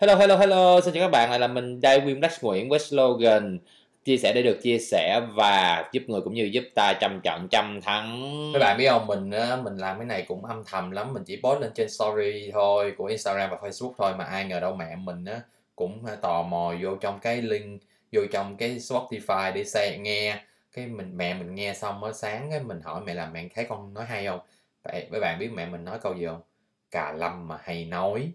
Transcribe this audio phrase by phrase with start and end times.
[0.00, 2.78] Hello, hello, hello, xin chào các bạn, lại là mình Đai Wim Lex Nguyễn với
[2.78, 3.58] slogan
[4.04, 7.48] chia sẻ để được chia sẻ và giúp người cũng như giúp ta trăm trận
[7.50, 8.32] trăm thắng.
[8.52, 9.30] Các bạn biết không, mình
[9.64, 12.94] mình làm cái này cũng âm thầm lắm, mình chỉ post lên trên story thôi
[12.96, 15.40] của Instagram và Facebook thôi mà ai ngờ đâu mẹ mình á
[15.76, 17.82] cũng à, tò mò vô trong cái link
[18.12, 20.36] vô trong cái Spotify để xe nghe.
[20.72, 23.64] Cái mình mẹ mình nghe xong mới sáng cái mình hỏi mẹ là mẹ thấy
[23.68, 24.40] con nói hay không?
[24.84, 26.40] Vậy các bạn biết mẹ mình nói câu gì không?
[26.90, 28.32] Cà lâm mà hay nói.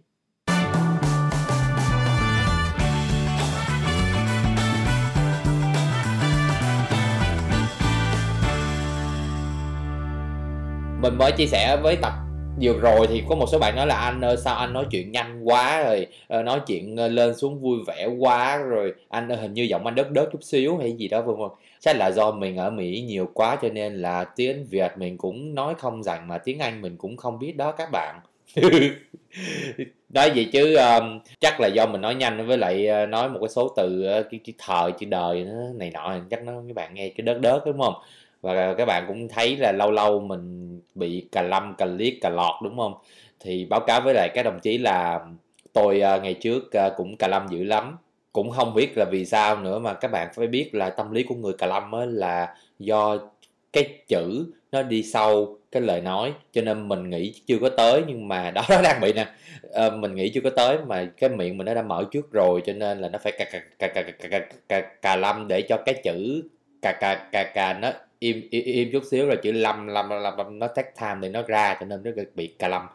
[11.05, 12.13] Mình mới chia sẻ với tập
[12.61, 15.11] vừa rồi thì có một số bạn nói là anh ơi sao anh nói chuyện
[15.11, 19.37] nhanh quá rồi ờ, nói chuyện ờ, lên xuống vui vẻ quá rồi anh ơi,
[19.37, 21.49] hình như giọng anh đớt đớt chút xíu hay gì đó vân vân.
[21.79, 25.55] Chắc là do mình ở mỹ nhiều quá cho nên là tiếng việt mình cũng
[25.55, 28.19] nói không rằng mà tiếng anh mình cũng không biết đó các bạn.
[30.09, 33.39] Nói gì chứ um, chắc là do mình nói nhanh với lại uh, nói một
[33.41, 36.75] cái số từ uh, cái, cái thời chữ đời nó này nọ chắc nó các
[36.75, 37.93] bạn nghe cái đớt đớt đúng không?
[38.45, 42.29] Và các bạn cũng thấy là lâu lâu mình bị cà lâm cà liếc cà
[42.29, 42.93] lọt đúng không?
[43.39, 45.19] Thì báo cáo với lại các đồng chí là
[45.73, 47.97] tôi à, ngày trước à, cũng cà lâm dữ lắm.
[48.33, 51.23] Cũng không biết là vì sao nữa mà các bạn phải biết là tâm lý
[51.23, 53.17] của người cà lâm là do
[53.73, 56.33] cái chữ nó đi sâu cái lời nói.
[56.51, 59.27] Cho nên mình nghĩ chưa có tới nhưng mà đó nó đang bị nè.
[59.73, 62.61] À, mình nghĩ chưa có tới mà cái miệng mình nó đã mở trước rồi
[62.65, 65.61] cho nên là nó phải cà cà cà cà cà cà, cà, cà lâm để
[65.61, 66.43] cho cái chữ
[66.81, 70.59] cà cà cà cà nó im im, im chút xíu rồi chữ lâm lâm lâm
[70.59, 72.87] nó take time thì nó ra cho nên nó bị cà lâm.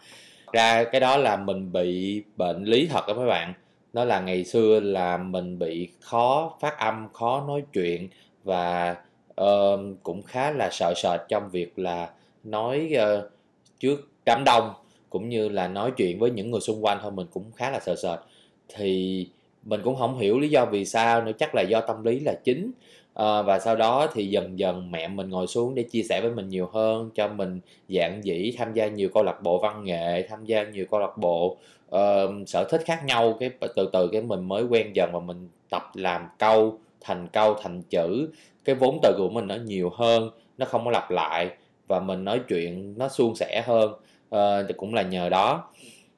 [0.52, 3.54] Ra cái đó là mình bị bệnh lý thật đó mấy bạn.
[3.92, 8.08] Nó là ngày xưa là mình bị khó phát âm khó nói chuyện
[8.44, 8.96] và
[9.40, 12.10] uh, cũng khá là sợ sệt trong việc là
[12.44, 13.30] nói uh,
[13.80, 14.72] trước đám đông
[15.10, 17.80] cũng như là nói chuyện với những người xung quanh thôi mình cũng khá là
[17.80, 18.18] sợ sệt.
[18.68, 19.26] Thì
[19.62, 22.34] mình cũng không hiểu lý do vì sao nữa chắc là do tâm lý là
[22.44, 22.72] chính
[23.14, 26.30] à, và sau đó thì dần dần mẹ mình ngồi xuống để chia sẻ với
[26.30, 30.26] mình nhiều hơn cho mình dạng dĩ tham gia nhiều câu lạc bộ văn nghệ
[30.28, 31.56] tham gia nhiều câu lạc bộ
[31.96, 31.98] uh,
[32.46, 33.36] sở thích khác nhau.
[33.40, 37.54] Cái từ từ cái mình mới quen dần và mình tập làm câu thành câu
[37.54, 38.28] thành chữ.
[38.64, 41.50] Cái vốn từ của mình nó nhiều hơn nó không có lặp lại
[41.88, 43.92] và mình nói chuyện nó suôn sẻ hơn
[44.34, 45.70] uh, cũng là nhờ đó.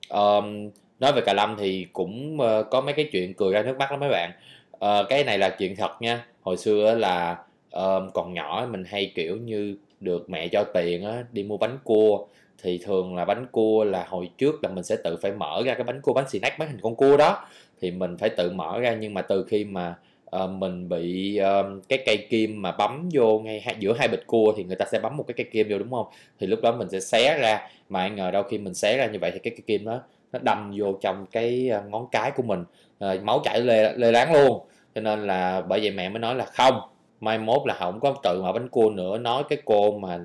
[0.09, 0.71] Um,
[1.01, 3.91] nói về cà lâm thì cũng uh, có mấy cái chuyện cười ra nước mắt
[3.91, 4.33] lắm mấy bạn.
[4.77, 7.39] Uh, cái này là chuyện thật nha hồi xưa là
[7.77, 11.79] uh, còn nhỏ mình hay kiểu như được mẹ cho tiền á đi mua bánh
[11.85, 12.27] cua.
[12.63, 15.75] Thì thường là bánh cua là hồi trước là mình sẽ tự phải mở ra
[15.75, 17.47] cái bánh cua bánh xì nách bánh hình con cua đó.
[17.81, 19.95] Thì mình phải tự mở ra nhưng mà từ khi mà
[20.37, 24.27] uh, mình bị uh, cái cây kim mà bấm vô ngay hai, giữa hai bịch
[24.27, 26.07] cua thì người ta sẽ bấm một cái cây kim vô đúng không?
[26.41, 29.07] Thì lúc đó mình sẽ xé ra mà ai ngờ đâu khi mình xé ra
[29.07, 30.01] như vậy thì cái cây kim đó
[30.33, 32.65] nó đâm vô trong cái ờ, ngón cái của mình
[33.05, 36.35] uh, máu chảy lê lê láng luôn cho nên là bởi vậy mẹ mới nói
[36.35, 36.81] là không
[37.21, 40.19] mai mốt là không có tự mở bánh cua nữa nói cái cô mà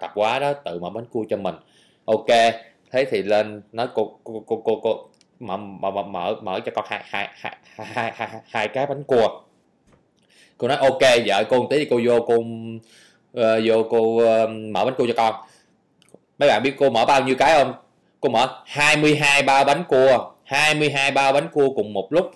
[0.00, 1.54] tập quá đó tự mở bánh cua cho mình.
[2.04, 2.26] Ok
[2.90, 5.08] thế thì lên nói cô cô cô cô, cô
[5.40, 9.40] mở, mở mở mở cho con hai hai hai hai hai, hai cái bánh cua.
[10.58, 14.50] Cô nói ok vợ cô một tí thì cô vô cô uh, vô cô uh,
[14.50, 15.34] mở bánh cua cho con.
[16.38, 17.74] Mấy bạn biết cô mở bao nhiêu cái không?
[18.20, 22.30] Cô mở 22 bao bánh cua 22 bao bánh cua cùng một lúc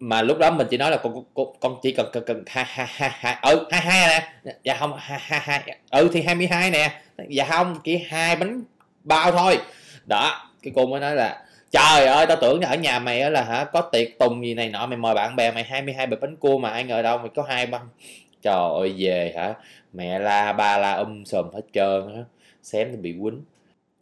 [0.00, 2.64] mà lúc đó mình chỉ nói là con con, con chỉ cần cần cần hai
[2.68, 4.08] hai hai hai ừ hai hai
[4.44, 4.54] nè.
[4.62, 7.00] Dạ không hai hai hai ừ thì 22 nè.
[7.28, 8.62] Dạ không chỉ hai bánh
[9.04, 9.58] bao thôi.
[10.06, 13.64] Đó cái cô mới nói là trời ơi tao tưởng ở nhà mày là hả
[13.64, 16.58] có tiệc tùng gì này nọ mày mời bạn bè mày 22 bịch bánh cua
[16.58, 17.88] mà ai ngờ đâu mày có hai băng
[18.42, 19.54] trời ơi về hả?
[19.92, 22.22] Mẹ la ba la um sùm hết trơn á.
[22.62, 23.42] Xém thì bị quýnh.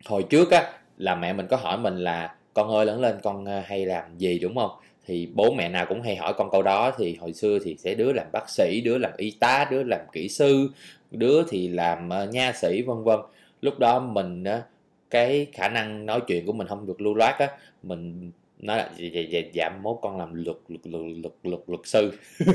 [0.04, 0.62] Hồi trước á
[0.98, 4.18] là mẹ mình có hỏi mình là con ơi lớn lên con ờ, hay làm
[4.18, 4.70] gì đúng không?
[5.06, 7.94] Thì bố mẹ nào cũng hay hỏi con câu đó thì hồi xưa thì sẽ
[7.94, 10.70] đứa làm bác sĩ đứa làm y tá đứa làm kỹ sư
[11.10, 13.18] đứa thì làm ờ, nha sĩ vân vân.
[13.60, 14.62] Lúc đó mình ờ,
[15.10, 17.48] cái khả năng nói chuyện của mình không được lưu loát á
[17.82, 21.60] mình nói là dạ, dạ, dạ, dạ mốt con làm luật luật luật luật luật,
[21.66, 22.12] luật sư.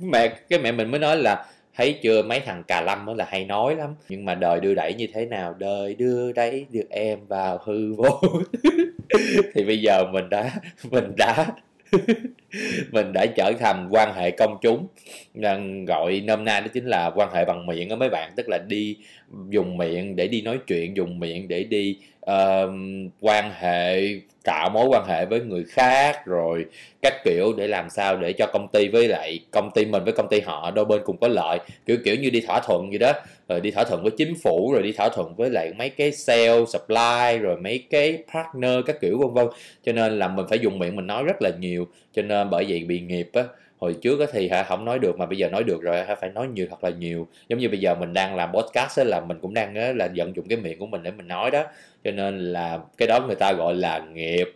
[0.00, 3.26] Mẹ cái mẹ mình mới nói là thấy chưa mấy thằng cà lâm mới là
[3.28, 6.86] hay nói lắm nhưng mà đời đưa đẩy như thế nào đời đưa đẩy được
[6.90, 8.20] em vào hư vô.
[9.54, 10.50] thì bây giờ mình đã
[10.90, 11.46] mình đã
[12.92, 14.86] mình đã trở thành quan hệ công chúng.
[15.34, 18.32] Nên gọi nôm na đó chính là quan hệ bằng miệng đó mấy bạn.
[18.36, 18.96] Tức là đi
[19.50, 21.98] dùng miệng để đi nói chuyện, dùng miệng để đi
[22.30, 22.70] uh,
[23.20, 24.02] quan hệ
[24.44, 26.64] tạo mối quan hệ với người khác rồi
[27.02, 30.12] các kiểu để làm sao để cho công ty với lại công ty mình với
[30.12, 31.58] công ty họ đôi bên cùng có lợi.
[31.86, 33.12] Kiểu kiểu như đi thỏa thuận gì đó.
[33.48, 36.12] Rồi đi thỏa thuận với chính phủ rồi đi thỏa thuận với lại mấy cái
[36.12, 39.46] sale supply rồi mấy cái partner các kiểu vân vân.
[39.84, 41.86] Cho nên là mình phải dùng miệng mình nói rất là nhiều.
[42.14, 43.44] Cho nên bởi vậy bị nghiệp á
[43.80, 46.48] hồi trước thì hả không nói được mà bây giờ nói được rồi phải nói
[46.48, 47.26] nhiều thật là nhiều.
[47.48, 50.36] Giống như bây giờ mình đang làm podcast ấy, là mình cũng đang là vận
[50.36, 51.64] dụng cái miệng của mình để mình nói đó.
[52.04, 54.54] Cho nên là cái đó người ta gọi là nghiệp.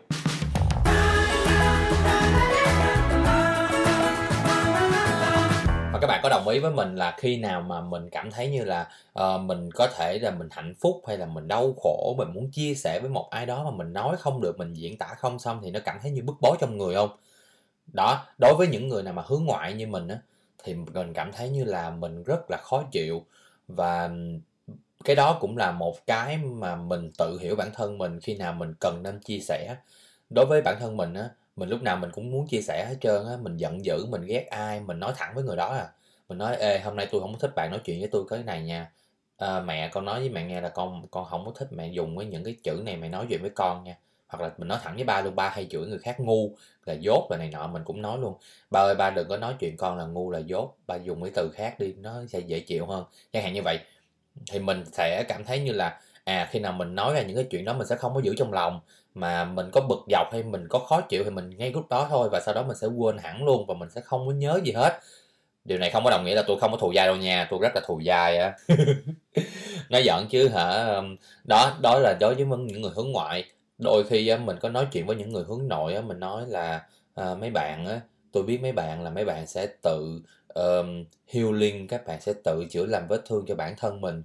[5.93, 8.49] Và các bạn có đồng ý với mình là khi nào mà mình cảm thấy
[8.49, 8.89] như là
[9.21, 12.51] uh, mình có thể là mình hạnh phúc hay là mình đau khổ mình muốn
[12.51, 15.39] chia sẻ với một ai đó mà mình nói không được mình diễn tả không
[15.39, 17.11] xong thì nó cảm thấy như bức bối trong người không?
[17.93, 20.19] Đó đối với những người nào mà hướng ngoại như mình á
[20.65, 23.25] thì mình cảm thấy như là mình rất là khó chịu.
[23.69, 24.11] Và
[25.05, 28.53] cái đó cũng là một cái mà mình tự hiểu bản thân mình khi nào
[28.53, 29.77] mình cần nên chia sẻ.
[30.31, 32.97] Đối với bản thân mình á mình lúc nào mình cũng muốn chia sẻ hết
[33.01, 35.89] trơn á mình giận dữ mình ghét ai mình nói thẳng với người đó à.
[36.29, 38.63] Mình nói ê hôm nay tôi không thích bạn nói chuyện với tôi cái này
[38.63, 38.91] nha.
[39.37, 42.17] À, mẹ con nói với mẹ nghe là con con không có thích mẹ dùng
[42.17, 43.97] với những cái chữ này mẹ nói chuyện với con nha
[44.37, 46.51] hoặc là mình nói thẳng với ba luôn, ba hay chửi người khác ngu
[46.87, 48.35] là dốt là này nọ, mình cũng nói luôn.
[48.71, 51.33] Ba ơi, ba đừng có nói chuyện con là ngu là dốt, ba dùng cái
[51.35, 53.05] từ khác đi, nó sẽ dễ chịu hơn.
[53.33, 53.79] Chẳng hạn như vậy,
[54.51, 57.47] thì mình sẽ cảm thấy như là à khi nào mình nói ra những cái
[57.51, 58.81] chuyện đó mình sẽ không có giữ trong lòng,
[59.15, 62.07] mà mình có bực dọc hay mình có khó chịu thì mình ngay lúc đó
[62.11, 64.61] thôi và sau đó mình sẽ quên hẳn luôn và mình sẽ không có nhớ
[64.65, 65.01] gì hết.
[65.65, 67.61] Điều này không có đồng nghĩa là tôi không có thù dai đâu nha, tôi
[67.63, 68.53] rất là thù dai á.
[69.89, 70.87] Nói giỡn chứ hả?
[71.45, 73.45] Đó đó là đối với những người hướng ngoại
[73.79, 76.47] đôi khi á, mình có nói chuyện với những người hướng nội á, mình nói
[76.47, 78.01] là à, mấy bạn á,
[78.33, 80.21] tôi biết mấy bạn là mấy bạn sẽ tự
[80.55, 84.23] um, healing các bạn sẽ tự chữa lành vết thương cho bản thân mình.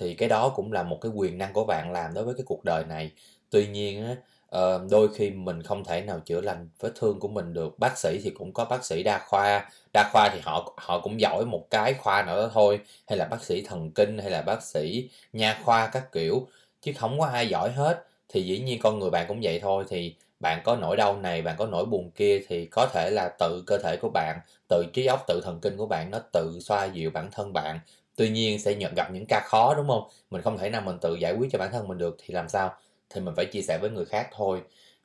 [0.00, 2.44] Thì cái đó cũng là một cái quyền năng của bạn làm đối với cái
[2.46, 3.12] cuộc đời này.
[3.50, 4.16] Tuy nhiên á,
[4.58, 7.78] uh, đôi khi mình không thể nào chữa lành vết thương của mình được.
[7.78, 11.20] Bác sĩ thì cũng có bác sĩ đa khoa đa khoa thì họ họ cũng
[11.20, 14.42] giỏi một cái khoa nào đó thôi hay là bác sĩ thần kinh hay là
[14.42, 16.48] bác sĩ nha khoa các kiểu
[16.82, 19.84] chứ không có ai giỏi hết thì dĩ nhiên con người bạn cũng vậy thôi,
[19.88, 23.28] thì bạn có nỗi đau này, bạn có nỗi buồn kia thì có thể là
[23.38, 24.38] tự cơ thể của bạn,
[24.68, 27.80] tự trí óc, tự thần kinh của bạn nó tự xoa dịu bản thân bạn.
[28.16, 30.08] Tuy nhiên sẽ nhận gặp những ca khó, đúng không?
[30.30, 32.48] Mình không thể nào mình tự giải quyết cho bản thân mình được thì làm
[32.48, 32.74] sao?
[33.10, 34.62] Thì mình phải chia sẻ với người khác thôi.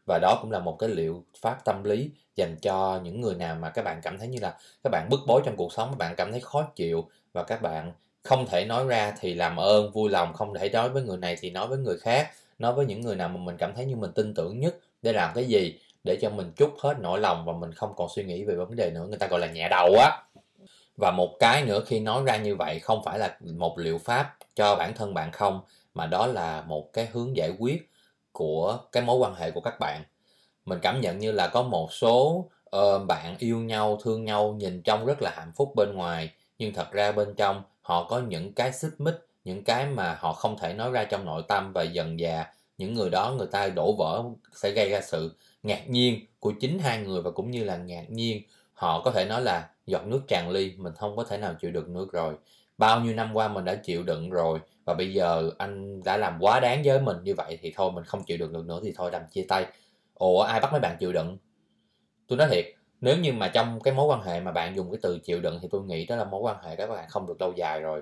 [0.08, 3.56] Và đó cũng là một cái liệu pháp tâm lý dành cho những người nào
[3.56, 5.98] mà các bạn cảm thấy như là các bạn bức bối trong cuộc sống, các
[5.98, 7.92] bạn cảm thấy khó chịu và các bạn
[8.24, 11.38] không thể nói ra thì làm ơn, vui lòng, không thể nói với người này
[11.40, 12.32] thì nói với người khác
[12.62, 15.14] nói với những người nào mà mình cảm thấy như mình tin tưởng nhất để
[15.14, 18.24] làm cái gì để cho mình chút hết nỗi lòng và mình không còn suy
[18.24, 20.24] nghĩ về vấn đề nữa người ta gọi là nhẹ đầu á.
[20.98, 24.36] Và một cái nữa khi nói ra như vậy không phải là một liệu pháp
[24.56, 25.62] cho bản thân bạn không
[25.94, 27.90] mà đó là một cái hướng giải quyết
[28.32, 30.04] của cái mối quan hệ của các bạn.
[30.66, 34.82] Mình cảm nhận như là có một số uh, bạn yêu nhau thương nhau nhìn
[34.82, 38.54] trông rất là hạnh phúc bên ngoài nhưng thật ra bên trong họ có những
[38.54, 41.84] cái xích mích những cái mà họ không thể nói ra trong nội tâm và
[41.84, 44.24] dần dà, những người đó người ta đổ vỡ
[44.56, 48.06] sẽ gây ra sự ngạc nhiên của chính hai người và cũng như là ngạc
[48.10, 48.44] nhiên.
[48.74, 51.72] Họ có thể nói là giọt nước tràn ly, mình không có thể nào chịu
[51.72, 52.34] đựng nước rồi.
[52.78, 56.38] Bao nhiêu năm qua mình đã chịu đựng rồi và bây giờ anh đã làm
[56.40, 58.94] quá đáng với mình như vậy thì thôi, mình không chịu đựng được nữa thì
[58.96, 59.66] thôi, đành chia tay.
[60.14, 61.38] Ủa, ai bắt mấy bạn chịu đựng?
[62.28, 62.66] Tôi nói thiệt,
[63.02, 65.60] nếu như mà trong cái mối quan hệ mà bạn dùng cái từ chịu đựng
[65.62, 68.02] thì tôi nghĩ đó là mối quan hệ các bạn không được lâu dài rồi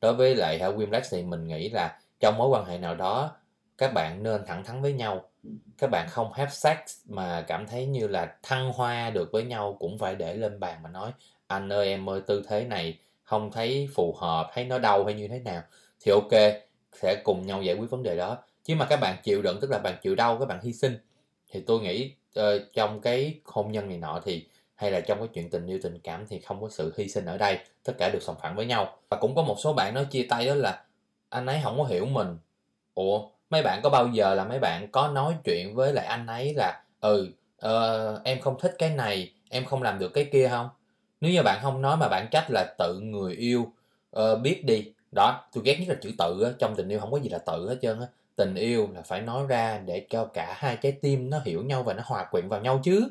[0.00, 3.36] đối với lại hả Wim thì mình nghĩ là trong mối quan hệ nào đó
[3.78, 5.24] các bạn nên thẳng thắn với nhau.
[5.78, 6.78] Các bạn không have sex
[7.08, 10.82] mà cảm thấy như là thăng hoa được với nhau cũng phải để lên bàn
[10.82, 11.12] mà nói
[11.46, 15.14] anh ơi em ơi tư thế này không thấy phù hợp thấy nó đau hay
[15.14, 15.62] như thế nào?
[16.00, 16.32] Thì ok
[16.92, 18.38] sẽ cùng nhau giải quyết vấn đề đó.
[18.64, 20.98] Chứ mà các bạn chịu đựng tức là bạn chịu đau các bạn hy sinh
[21.50, 25.28] thì tôi nghĩ uh, trong cái hôn nhân này nọ thì hay là trong cái
[25.34, 28.10] chuyện tình yêu tình cảm thì không có sự hy sinh ở đây tất cả
[28.12, 28.96] được sòng phẳng với nhau.
[29.10, 30.84] Và cũng có một số bạn nói chia tay đó là
[31.28, 32.38] anh ấy không có hiểu mình.
[32.94, 36.26] Ủa mấy bạn có bao giờ là mấy bạn có nói chuyện với lại anh
[36.26, 37.28] ấy là ừ
[37.66, 40.68] uh, em không thích cái này em không làm được cái kia không?
[41.20, 43.72] Nếu như bạn không nói mà bạn trách là tự người yêu
[44.18, 44.92] uh, biết đi.
[45.12, 47.38] Đó tôi ghét nhất là chữ tự á trong tình yêu không có gì là
[47.38, 48.06] tự hết trơn á.
[48.36, 51.82] Tình yêu là phải nói ra để cho cả hai trái tim nó hiểu nhau
[51.82, 53.08] và nó hòa quyện vào nhau chứ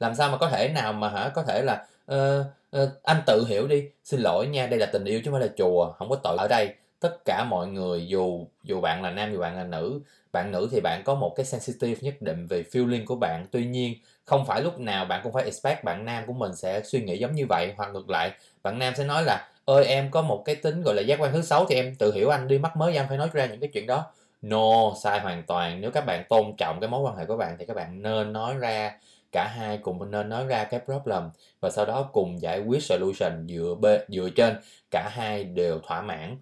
[0.00, 1.30] làm sao mà có thể nào mà hả?
[1.34, 2.46] Có thể là uh,
[2.82, 3.84] uh, anh tự hiểu đi.
[4.04, 6.36] Xin lỗi nha đây là tình yêu chứ không phải là chùa không có tội
[6.38, 6.74] ở đây.
[7.00, 10.00] Tất cả mọi người dù dù bạn là nam dù bạn là nữ
[10.32, 13.46] bạn nữ thì bạn có một cái sensitive nhất định về feeling của bạn.
[13.52, 16.82] Tuy nhiên không phải lúc nào bạn cũng phải expect bạn nam của mình sẽ
[16.84, 17.72] suy nghĩ giống như vậy.
[17.76, 20.94] Hoặc ngược lại bạn nam sẽ nói là ơi em có một cái tính gọi
[20.94, 23.18] là giác quan thứ sáu thì em tự hiểu anh đi mắc mới em phải
[23.18, 24.06] nói ra những cái chuyện đó.
[24.42, 25.80] No sai hoàn toàn.
[25.80, 28.32] Nếu các bạn tôn trọng cái mối quan hệ của bạn thì các bạn nên
[28.32, 28.92] nói ra
[29.32, 31.22] cả hai cùng nên nói ra cái problem
[31.60, 34.56] và sau đó cùng giải quyết solution dựa bê, dựa trên
[34.90, 36.36] cả hai đều thỏa mãn.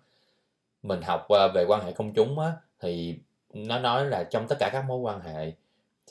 [0.82, 3.18] Mình học ờ, về quan hệ công chúng á thì
[3.52, 5.52] nó nói là trong tất cả các mối quan hệ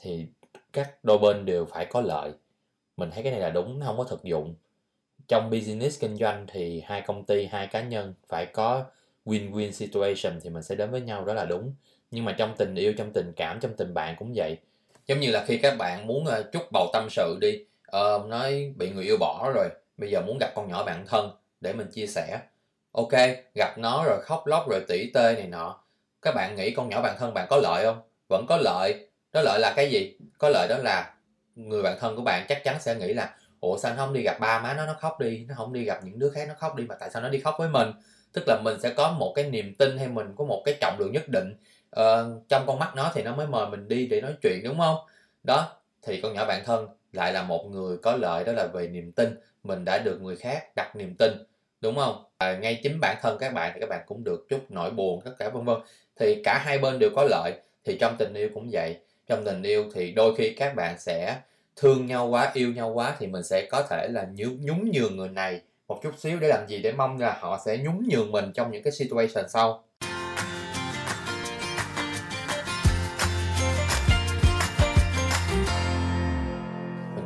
[0.01, 0.27] thì
[0.74, 2.31] các đôi bên đều phải có lợi.
[2.98, 4.55] Mình thấy cái này là đúng nó không có thực dụng.
[5.27, 8.86] Trong business kinh doanh thì hai công ty hai cá nhân phải có
[9.25, 11.74] win-win situation thì mình sẽ đến với nhau đó là đúng.
[12.12, 14.57] Nhưng mà trong tình yêu trong tình cảm trong tình bạn cũng vậy
[15.07, 17.65] giống như là khi các bạn muốn ờ, uh, chút bầu tâm sự đi
[17.97, 21.31] uh, nói bị người yêu bỏ rồi bây giờ muốn gặp con nhỏ bạn thân
[21.61, 22.39] để mình chia sẻ.
[22.91, 23.11] Ok
[23.55, 25.79] gặp nó rồi khóc lóc rồi tỉ tê này nọ.
[26.21, 28.01] Các bạn nghĩ con nhỏ bạn thân bạn có lợi không?
[28.29, 29.07] Vẫn có lợi.
[29.33, 30.17] Đó lợi là cái gì?
[30.37, 31.13] Có lợi đó là
[31.55, 34.21] người bạn thân của bạn chắc chắn sẽ nghĩ là ủa sao nó không đi
[34.21, 36.53] gặp ba má nó nó khóc đi nó không đi gặp những đứa khác nó
[36.57, 37.91] khóc đi mà tại sao nó đi khóc với mình?
[38.33, 40.99] Tức là mình sẽ có một cái niềm tin hay mình có một cái trọng
[40.99, 41.55] lượng nhất định
[42.00, 44.77] uh, trong con mắt nó thì nó mới mời mình đi để nói chuyện đúng
[44.77, 44.98] không?
[45.44, 48.88] Đó thì con nhỏ bạn thân lại là một người có lợi đó là về
[48.88, 49.36] niềm tin.
[49.63, 51.32] Mình đã được người khác đặt niềm tin
[51.82, 52.24] đúng không?
[52.38, 55.22] À, ngay chính bản thân các bạn thì các bạn cũng được chút nỗi buồn
[55.25, 55.77] tất cả vân vân.
[56.20, 57.53] Thì cả hai bên đều có lợi
[57.86, 58.98] thì trong tình yêu cũng vậy.
[59.27, 61.38] Trong tình yêu thì đôi khi các bạn sẽ
[61.75, 65.17] thương nhau quá yêu nhau quá thì mình sẽ có thể là nhún nhún nhường
[65.17, 68.32] người này một chút xíu để làm gì để mong là họ sẽ nhún nhường
[68.32, 69.84] mình trong những cái situation sau.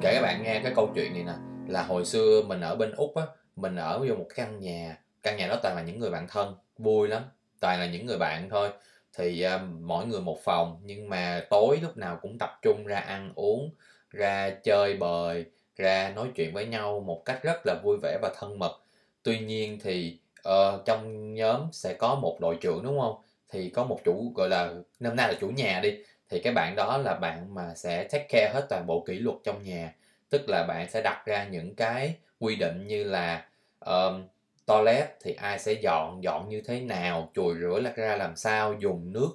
[0.02, 1.34] Kể các bạn nghe cái câu chuyện này nè.
[1.68, 3.24] Là hồi xưa mình ở bên úc á
[3.56, 6.56] mình ở vô một căn nhà căn nhà đó toàn là những người bạn thân
[6.78, 7.24] vui lắm
[7.60, 8.70] toàn là những người bạn thôi.
[9.18, 13.00] Thì uh, mỗi người một phòng nhưng mà tối lúc nào cũng tập trung ra
[13.00, 13.70] ăn uống
[14.12, 18.34] ra chơi bời ra nói chuyện với nhau một cách rất là vui vẻ và
[18.40, 18.78] thân mật.
[19.24, 23.16] Tuy nhiên thì uh, trong nhóm sẽ có một đội trưởng đúng không?
[23.50, 25.98] Thì có một chủ gọi là năm nay là chủ nhà đi
[26.32, 29.38] thì cái bạn đó là bạn mà sẽ take care hết toàn bộ kỷ luật
[29.44, 29.94] trong nhà.
[30.30, 33.46] Tức là bạn sẽ đặt ra những cái quy định như là
[33.80, 34.24] um,
[34.66, 39.14] toilet thì ai sẽ dọn dọn như thế nào chùi rửa ra làm sao dùng
[39.14, 39.32] nước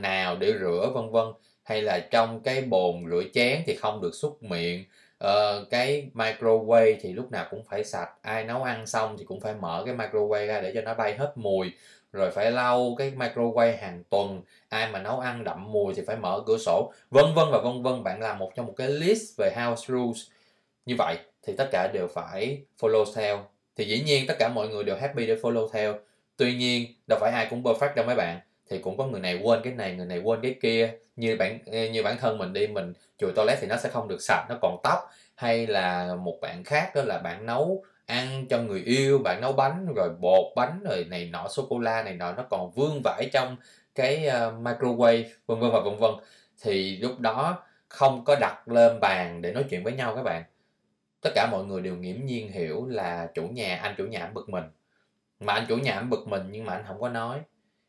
[0.00, 1.26] nào để rửa vân vân.
[1.62, 4.84] Hay là trong cái bồn rửa chén thì không được xúc miệng.
[5.24, 9.40] Uh, cái microwave thì lúc nào cũng phải sạch ai nấu ăn xong thì cũng
[9.40, 11.72] phải mở cái microwave ra để cho nó bay hết mùi
[12.12, 14.42] rồi phải lau cái microwave hàng tuần.
[14.68, 16.92] Ai mà nấu ăn đậm mùi thì phải mở cửa sổ.
[17.10, 20.22] Vân vân và vân vân, bạn làm một trong một cái list về house rules.
[20.86, 23.44] Như vậy thì tất cả đều phải follow theo.
[23.76, 25.94] Thì dĩ nhiên tất cả mọi người đều happy để follow theo.
[26.36, 28.40] Tuy nhiên, đâu phải ai cũng perfect đâu mấy bạn.
[28.70, 30.94] Thì cũng có người này quên cái này, người này quên cái kia.
[31.16, 31.58] Như bản
[31.92, 34.58] như bản thân mình đi, mình chùi toilet thì nó sẽ không được sạch, nó
[34.62, 34.98] còn tóc.
[35.34, 39.52] Hay là một bạn khác đó là bạn nấu ăn cho người yêu bạn nấu
[39.52, 43.00] bánh rồi bột bánh rồi này nọ sô cô la này nọ nó còn vương
[43.04, 43.56] vãi trong
[43.94, 46.10] cái uh, microwave vân vân và vân vân.
[46.62, 50.44] Thì lúc đó không có đặt lên bàn để nói chuyện với nhau các bạn.
[51.20, 54.34] Tất cả mọi người đều nghiễm nhiên hiểu là chủ nhà anh chủ nhà anh
[54.34, 54.64] bực mình.
[55.40, 57.40] Mà anh chủ nhà anh bực mình nhưng mà anh không có nói.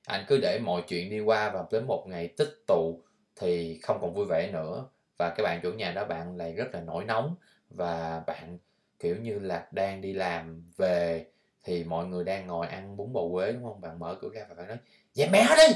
[0.08, 3.02] Anh cứ để mọi chuyện đi qua và đến một ngày tích tụ
[3.36, 4.86] thì không còn vui vẻ nữa.
[5.18, 7.36] Và cái bạn chủ nhà đó bạn lại rất là nổi nóng
[7.70, 8.58] và bạn
[9.02, 11.26] kiểu như là đang đi làm về
[11.64, 13.82] thì mọi người đang ngồi ăn bún bò quế đúng không?
[13.82, 14.78] Bạn mở cửa ra và bạn nói
[15.14, 15.76] dẹp mẹ đi!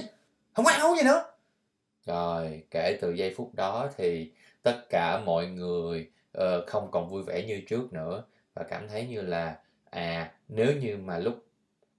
[0.53, 1.25] Không có áo gì nữa!
[2.05, 4.31] Rồi kể từ giây phút đó thì
[4.63, 9.07] tất cả mọi người uh, không còn vui vẻ như trước nữa và cảm thấy
[9.07, 11.45] như là à nếu như mà lúc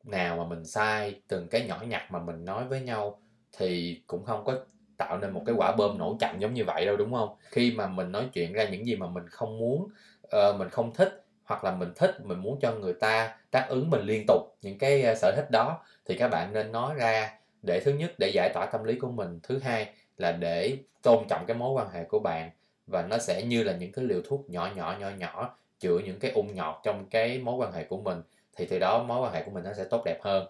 [0.05, 3.21] nào mà mình sai từng cái nhỏ nhặt mà mình nói với nhau
[3.53, 4.59] thì cũng không có
[4.97, 7.37] tạo nên một cái quả bơm nổ chậm giống như vậy đâu đúng không?
[7.51, 9.89] Khi mà mình nói chuyện ra những gì mà mình không muốn
[10.37, 13.91] uh, mình không thích hoặc là mình thích mình muốn cho người ta đáp ứng
[13.91, 17.33] mình liên tục những cái uh, sở thích đó thì các bạn nên nói ra
[17.63, 19.89] để thứ nhất để giải tỏa tâm lý của mình thứ hai
[20.19, 22.51] là để tôn trọng cái mối quan hệ của bạn
[22.87, 26.19] và nó sẽ như là những cái liều thuốc nhỏ nhỏ nhỏ nhỏ chữa những
[26.19, 28.23] cái ung nhọt trong cái mối quan hệ của mình
[28.57, 30.47] thì từ đó mối quan hệ của mình nó sẽ tốt đẹp hơn.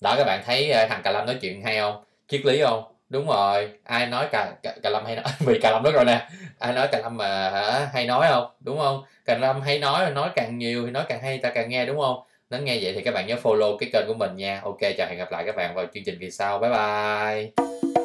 [0.00, 2.04] Đó các bạn thấy ờ, thằng cà lâm nói chuyện hay không?
[2.28, 2.84] Triết lý không?
[3.12, 6.04] Đúng rồi ai nói cà, cà, cà lâm hay nói vì cà lâm đó rồi
[6.04, 6.28] nè.
[6.58, 8.50] Ai nói cà lâm mà hả, hay nói không?
[8.60, 9.02] Đúng không?
[9.24, 12.00] Cà lâm hay nói nói càng nhiều thì nói càng hay ta càng nghe đúng
[12.00, 12.22] không?
[12.50, 14.60] Đến nghe vậy thì các bạn nhớ follow cái kênh của mình nha.
[14.64, 16.58] Ok chào hẹn gặp lại các bạn vào chương trình kỳ sau.
[16.58, 18.01] Bye bye.